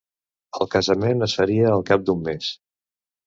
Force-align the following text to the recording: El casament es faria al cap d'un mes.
El 0.65 0.69
casament 0.75 1.21
es 1.27 1.35
faria 1.41 1.67
al 1.73 1.85
cap 1.91 2.07
d'un 2.07 2.25
mes. 2.31 2.49